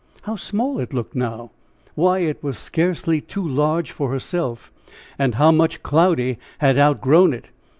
[0.23, 1.51] How small it looked now;
[1.93, 4.71] why, it was scarcely too large for herself!
[5.19, 7.51] And how much Cloudy had outgrown it!